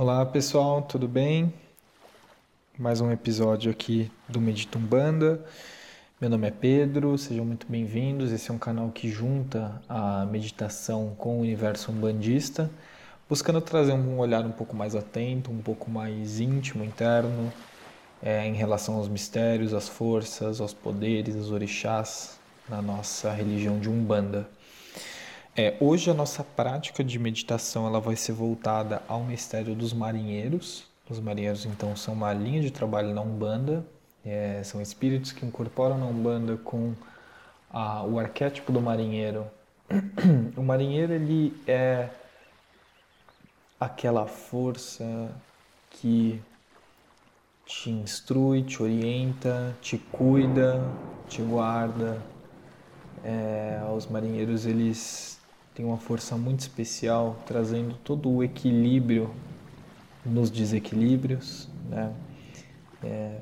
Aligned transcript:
Olá 0.00 0.24
pessoal, 0.24 0.80
tudo 0.80 1.08
bem? 1.08 1.52
Mais 2.78 3.00
um 3.00 3.10
episódio 3.10 3.68
aqui 3.68 4.08
do 4.28 4.40
Meditumbanda. 4.40 5.44
Meu 6.20 6.30
nome 6.30 6.46
é 6.46 6.52
Pedro, 6.52 7.18
sejam 7.18 7.44
muito 7.44 7.66
bem-vindos. 7.68 8.30
Esse 8.30 8.48
é 8.48 8.54
um 8.54 8.58
canal 8.58 8.90
que 8.90 9.10
junta 9.10 9.82
a 9.88 10.24
meditação 10.26 11.16
com 11.18 11.38
o 11.38 11.40
universo 11.40 11.90
umbandista, 11.90 12.70
buscando 13.28 13.60
trazer 13.60 13.92
um 13.92 14.20
olhar 14.20 14.46
um 14.46 14.52
pouco 14.52 14.76
mais 14.76 14.94
atento, 14.94 15.50
um 15.50 15.60
pouco 15.60 15.90
mais 15.90 16.38
íntimo, 16.38 16.84
interno, 16.84 17.52
é, 18.22 18.46
em 18.46 18.54
relação 18.54 18.94
aos 18.94 19.08
mistérios, 19.08 19.74
às 19.74 19.88
forças, 19.88 20.60
aos 20.60 20.72
poderes, 20.72 21.34
aos 21.34 21.50
orixás 21.50 22.38
na 22.68 22.80
nossa 22.80 23.32
religião 23.32 23.80
de 23.80 23.88
Umbanda. 23.88 24.48
É, 25.60 25.76
hoje 25.80 26.08
a 26.08 26.14
nossa 26.14 26.44
prática 26.44 27.02
de 27.02 27.18
meditação 27.18 27.84
ela 27.84 27.98
vai 27.98 28.14
ser 28.14 28.30
voltada 28.30 29.02
ao 29.08 29.24
mistério 29.24 29.74
dos 29.74 29.92
marinheiros. 29.92 30.84
Os 31.10 31.18
marinheiros 31.18 31.66
então 31.66 31.96
são 31.96 32.14
uma 32.14 32.32
linha 32.32 32.62
de 32.62 32.70
trabalho 32.70 33.12
na 33.12 33.22
Umbanda, 33.22 33.84
é, 34.24 34.62
são 34.62 34.80
espíritos 34.80 35.32
que 35.32 35.44
incorporam 35.44 35.98
na 35.98 36.06
Umbanda 36.06 36.56
com 36.58 36.94
a, 37.68 38.04
o 38.04 38.20
arquétipo 38.20 38.70
do 38.70 38.80
marinheiro. 38.80 39.48
O 40.56 40.62
marinheiro 40.62 41.12
ele 41.12 41.52
é 41.66 42.08
aquela 43.80 44.26
força 44.26 45.28
que 45.90 46.40
te 47.66 47.90
instrui, 47.90 48.62
te 48.62 48.80
orienta, 48.80 49.76
te 49.82 49.98
cuida, 49.98 50.80
te 51.28 51.42
guarda. 51.42 52.22
É, 53.24 53.82
os 53.92 54.06
marinheiros 54.06 54.64
eles 54.64 55.38
tem 55.78 55.86
uma 55.86 55.96
força 55.96 56.36
muito 56.36 56.58
especial, 56.58 57.36
trazendo 57.46 57.94
todo 58.02 58.28
o 58.28 58.42
equilíbrio 58.42 59.32
nos 60.26 60.50
desequilíbrios. 60.50 61.68
Né? 61.88 62.12
É, 63.00 63.40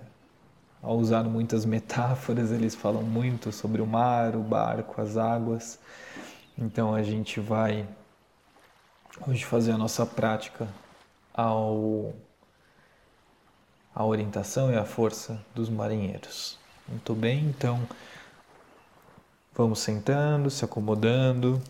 ao 0.83 0.98
usar 0.98 1.25
muitas 1.25 1.65
metáforas, 1.65 2.53
eles 2.53 2.75
falam 2.75 3.03
muito 3.03 3.51
sobre 3.51 3.81
o 3.81 3.87
mar, 3.87 4.37
o 4.37 4.43
barco, 4.43 5.01
as 5.01 5.17
águas. 5.17 5.78
Então 6.59 6.95
a 6.95 7.03
gente 7.03 7.41
vai 7.41 7.89
hoje 9.27 9.43
fazer 9.43 9.73
a 9.73 9.78
nossa 9.78 10.05
prática 10.05 10.69
ao 11.33 12.12
a 13.95 14.05
orientação 14.05 14.71
e 14.71 14.77
a 14.77 14.84
força 14.84 15.43
dos 15.55 15.71
marinheiros. 15.71 16.59
Muito 16.87 17.15
bem, 17.15 17.47
então 17.47 17.81
vamos 19.55 19.78
sentando, 19.78 20.50
se 20.50 20.67
acomodando. 20.67 21.62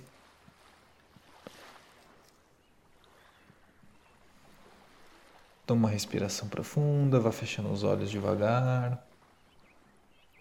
Toma 5.66 5.80
uma 5.80 5.90
respiração 5.90 6.48
profunda, 6.48 7.18
vá 7.18 7.32
fechando 7.32 7.72
os 7.72 7.82
olhos 7.82 8.08
devagar, 8.08 9.04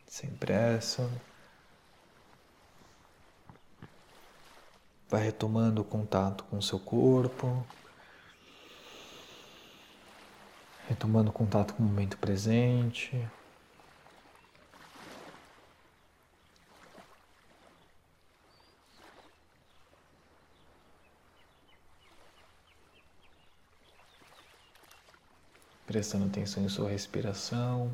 sem 0.05 0.29
pressa. 0.29 1.09
Vai 5.09 5.23
retomando 5.23 5.81
o 5.81 5.85
contato 5.85 6.43
com 6.43 6.57
o 6.57 6.61
seu 6.61 6.79
corpo, 6.79 7.65
retomando 10.87 11.31
o 11.31 11.33
contato 11.33 11.73
com 11.73 11.81
o 11.81 11.85
momento 11.85 12.17
presente. 12.19 13.27
Prestando 25.95 26.25
atenção 26.25 26.61
em 26.61 26.67
sua 26.67 26.89
respiração. 26.89 27.89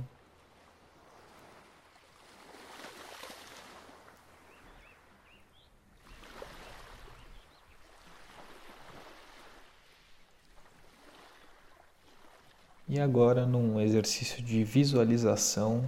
E 12.89 12.99
agora, 12.99 13.45
num 13.45 13.79
exercício 13.79 14.43
de 14.43 14.63
visualização, 14.63 15.87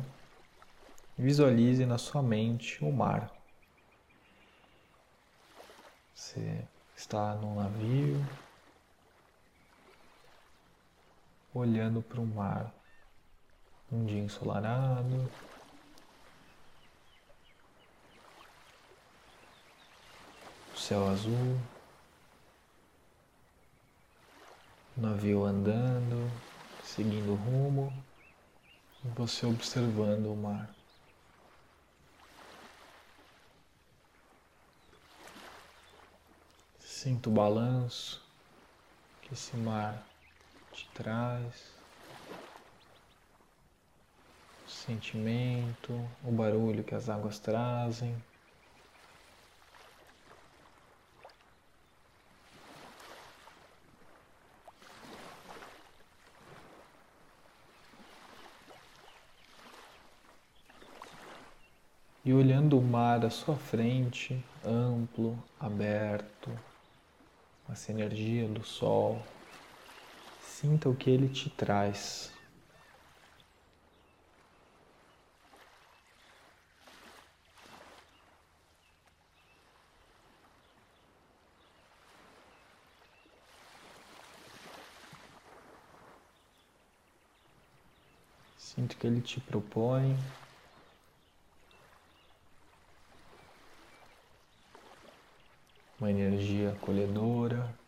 visualize 1.17 1.83
na 1.83 1.97
sua 1.97 2.21
mente 2.21 2.85
o 2.85 2.91
mar. 2.91 3.33
Você 6.13 6.63
está 6.95 7.33
num 7.33 7.55
navio, 7.55 8.23
olhando 11.53 12.01
para 12.01 12.19
o 12.19 12.25
mar. 12.25 12.73
Um 13.91 14.05
dia 14.05 14.19
ensolarado. 14.19 15.31
Céu 20.75 21.07
azul. 21.07 21.59
Navio 24.97 25.43
andando, 25.43 26.31
seguindo 26.83 27.33
o 27.33 27.35
rumo. 27.35 27.93
Você 29.15 29.45
observando 29.45 30.31
o 30.31 30.35
mar. 30.35 30.73
Sinto 36.79 37.29
o 37.29 37.33
balanço 37.33 38.23
que 39.21 39.33
esse 39.33 39.57
mar 39.57 40.12
te 40.73 40.89
traz 40.89 41.71
o 44.65 44.69
sentimento, 44.69 45.93
o 46.23 46.31
barulho 46.31 46.83
que 46.83 46.95
as 46.95 47.09
águas 47.09 47.37
trazem. 47.37 48.15
E 62.25 62.33
olhando 62.33 62.79
o 62.79 62.81
mar 62.81 63.23
à 63.25 63.29
sua 63.29 63.55
frente, 63.55 64.43
amplo, 64.65 65.37
aberto, 65.59 66.49
essa 67.69 67.91
energia 67.91 68.47
do 68.47 68.63
sol. 68.63 69.21
Sinta 70.63 70.87
o 70.89 70.95
que 70.95 71.09
ele 71.09 71.27
te 71.27 71.49
traz. 71.49 72.31
Sinto 88.55 88.95
que 88.95 89.05
ele 89.05 89.19
te 89.19 89.41
propõe. 89.41 90.17
Uma 95.99 96.09
energia 96.09 96.71
acolhedora 96.71 97.82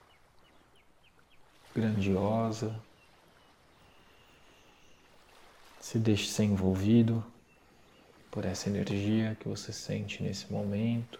grandiosa. 1.75 2.73
Se 5.81 5.99
deixe 5.99 6.27
ser 6.27 6.45
envolvido 6.45 7.23
por 8.31 8.45
essa 8.45 8.69
energia 8.69 9.35
que 9.39 9.47
você 9.47 9.73
sente 9.73 10.23
nesse 10.23 10.51
momento. 10.51 11.19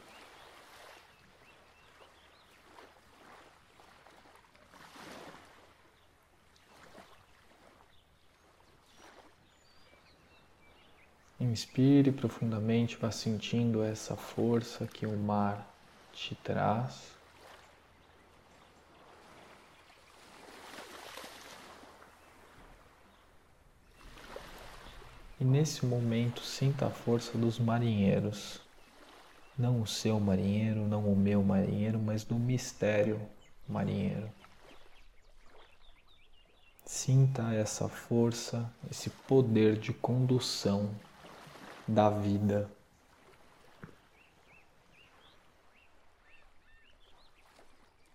Inspire 11.38 12.12
profundamente, 12.12 12.98
vá 12.98 13.12
sentindo 13.12 13.84
essa 13.84 14.16
força 14.16 14.88
que 14.88 15.06
o 15.06 15.16
mar 15.16 15.70
te 16.12 16.34
traz. 16.36 17.16
E 25.40 25.44
nesse 25.44 25.86
momento 25.86 26.42
sinta 26.42 26.88
a 26.88 26.90
força 26.90 27.38
dos 27.38 27.60
marinheiros. 27.60 28.62
Não 29.58 29.82
o 29.82 29.88
seu 29.88 30.20
marinheiro, 30.20 30.88
não 30.88 31.12
o 31.12 31.16
meu 31.16 31.44
marinheiro, 31.44 32.00
mas 32.00 32.24
do 32.24 32.36
mistério 32.36 33.22
marinheiro. 33.68 34.32
Sinta 36.86 37.54
essa 37.54 37.90
força, 37.90 38.72
esse 38.90 39.10
poder 39.10 39.78
de 39.78 39.92
condução 39.92 40.90
da 41.88 42.10
vida. 42.10 42.70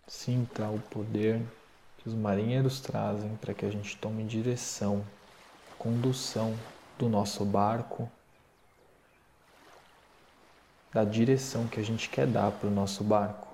Sinta 0.07 0.69
o 0.71 0.81
poder 0.81 1.43
que 1.99 2.09
os 2.09 2.15
marinheiros 2.15 2.81
trazem 2.81 3.37
para 3.37 3.53
que 3.53 3.67
a 3.67 3.71
gente 3.71 3.97
tome 3.99 4.25
direção, 4.25 5.05
condução 5.79 6.57
do 7.01 7.09
nosso 7.09 7.47
barco, 7.47 8.11
da 10.93 11.03
direção 11.03 11.67
que 11.67 11.81
a 11.81 11.83
gente 11.83 12.11
quer 12.11 12.27
dar 12.27 12.53
para 12.53 12.69
o 12.69 12.71
nosso 12.71 13.03
barco. 13.03 13.49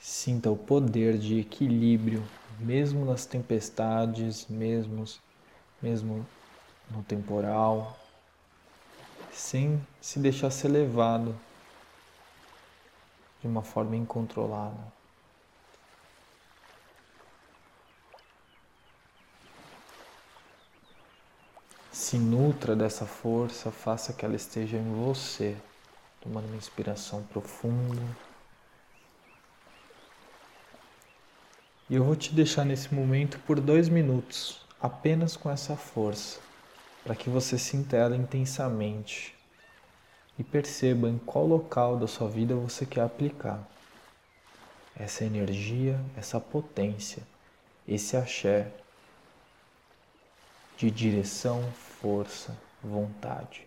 Sinta 0.00 0.50
o 0.50 0.56
poder 0.56 1.18
de 1.18 1.38
equilíbrio, 1.38 2.26
mesmo 2.58 3.04
nas 3.04 3.26
tempestades, 3.26 4.46
mesmo, 4.46 5.04
mesmo 5.82 6.26
no 6.90 7.02
temporal, 7.02 7.94
sem 9.30 9.78
se 10.00 10.18
deixar 10.18 10.50
ser 10.50 10.68
levado 10.68 11.38
de 13.42 13.46
uma 13.46 13.62
forma 13.62 13.94
incontrolada. 13.94 15.03
Se 22.14 22.20
nutra 22.20 22.76
dessa 22.76 23.04
força, 23.04 23.72
faça 23.72 24.12
que 24.12 24.24
ela 24.24 24.36
esteja 24.36 24.76
em 24.76 25.04
você, 25.04 25.56
tomando 26.20 26.46
uma 26.46 26.56
inspiração 26.56 27.24
profunda. 27.24 28.00
E 31.90 31.96
eu 31.96 32.04
vou 32.04 32.14
te 32.14 32.32
deixar 32.32 32.64
nesse 32.64 32.94
momento 32.94 33.40
por 33.40 33.58
dois 33.58 33.88
minutos, 33.88 34.64
apenas 34.80 35.36
com 35.36 35.50
essa 35.50 35.74
força, 35.74 36.38
para 37.02 37.16
que 37.16 37.28
você 37.28 37.58
sinta 37.58 37.96
ela 37.96 38.16
intensamente 38.16 39.34
e 40.38 40.44
perceba 40.44 41.08
em 41.08 41.18
qual 41.18 41.44
local 41.44 41.96
da 41.96 42.06
sua 42.06 42.28
vida 42.28 42.54
você 42.54 42.86
quer 42.86 43.00
aplicar 43.00 43.60
essa 44.94 45.24
energia, 45.24 45.98
essa 46.16 46.38
potência, 46.38 47.24
esse 47.88 48.16
axé 48.16 48.70
de 50.76 50.92
direção, 50.92 51.60
força, 52.04 52.54
vontade. 52.82 53.66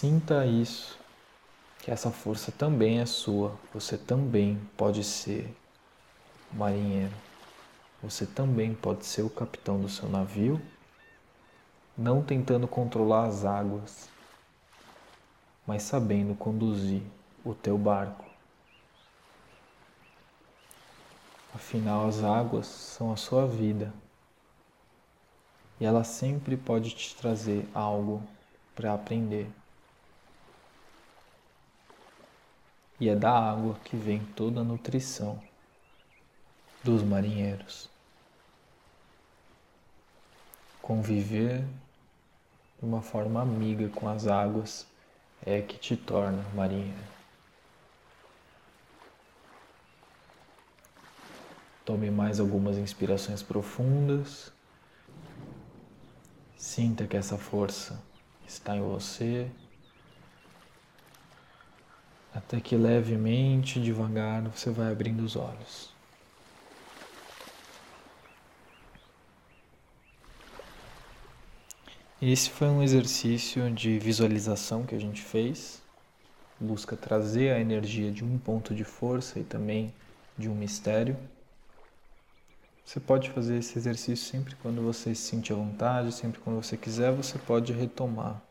Sinta 0.00 0.46
isso, 0.46 0.98
que 1.80 1.90
essa 1.90 2.10
força 2.10 2.50
também 2.50 3.00
é 3.00 3.04
sua. 3.04 3.54
Você 3.74 3.98
também 3.98 4.58
pode 4.74 5.04
ser 5.04 5.54
marinheiro. 6.50 7.12
Você 8.02 8.24
também 8.24 8.74
pode 8.74 9.04
ser 9.04 9.20
o 9.20 9.28
capitão 9.28 9.78
do 9.78 9.90
seu 9.90 10.08
navio, 10.08 10.58
não 11.98 12.22
tentando 12.22 12.66
controlar 12.66 13.26
as 13.26 13.44
águas, 13.44 14.08
mas 15.66 15.82
sabendo 15.82 16.34
conduzir 16.34 17.02
o 17.44 17.54
teu 17.54 17.76
barco. 17.76 18.24
Afinal, 21.54 22.08
as 22.08 22.24
águas 22.24 22.66
são 22.66 23.12
a 23.12 23.16
sua 23.18 23.46
vida 23.46 23.92
e 25.78 25.84
ela 25.84 26.04
sempre 26.04 26.56
pode 26.56 26.88
te 26.94 27.14
trazer 27.14 27.68
algo 27.74 28.22
para 28.74 28.94
aprender. 28.94 29.59
E 33.00 33.08
é 33.08 33.16
da 33.16 33.32
água 33.32 33.76
que 33.82 33.96
vem 33.96 34.20
toda 34.36 34.60
a 34.60 34.64
nutrição 34.64 35.40
dos 36.84 37.02
marinheiros. 37.02 37.88
Conviver 40.82 41.64
de 42.78 42.84
uma 42.84 43.00
forma 43.00 43.40
amiga 43.40 43.88
com 43.88 44.06
as 44.06 44.26
águas 44.26 44.86
é 45.44 45.62
que 45.62 45.78
te 45.78 45.96
torna 45.96 46.42
marinheiro. 46.54 47.10
Tome 51.86 52.10
mais 52.10 52.38
algumas 52.38 52.76
inspirações 52.76 53.42
profundas. 53.42 54.52
Sinta 56.56 57.06
que 57.06 57.16
essa 57.16 57.38
força 57.38 58.00
está 58.46 58.76
em 58.76 58.82
você 58.82 59.50
até 62.40 62.58
que 62.60 62.74
levemente, 62.74 63.80
devagar, 63.80 64.42
você 64.48 64.70
vai 64.70 64.90
abrindo 64.90 65.20
os 65.20 65.36
olhos. 65.36 65.90
Esse 72.20 72.50
foi 72.50 72.68
um 72.68 72.82
exercício 72.82 73.70
de 73.70 73.98
visualização 73.98 74.84
que 74.84 74.94
a 74.94 74.98
gente 74.98 75.22
fez. 75.22 75.82
Busca 76.58 76.96
trazer 76.96 77.52
a 77.52 77.60
energia 77.60 78.10
de 78.10 78.24
um 78.24 78.38
ponto 78.38 78.74
de 78.74 78.84
força 78.84 79.38
e 79.38 79.44
também 79.44 79.92
de 80.36 80.48
um 80.48 80.54
mistério. 80.54 81.16
Você 82.84 83.00
pode 83.00 83.30
fazer 83.30 83.58
esse 83.58 83.78
exercício 83.78 84.16
sempre 84.16 84.54
quando 84.56 84.82
você 84.82 85.14
se 85.14 85.22
sentir 85.22 85.52
à 85.52 85.56
vontade, 85.56 86.12
sempre 86.12 86.40
quando 86.40 86.62
você 86.62 86.76
quiser, 86.76 87.12
você 87.12 87.38
pode 87.38 87.72
retomar 87.72 88.42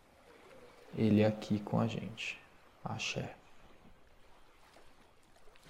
ele 0.98 1.24
aqui 1.24 1.60
com 1.60 1.80
a 1.80 1.88
gente. 1.88 2.40
Axé. 2.84 3.39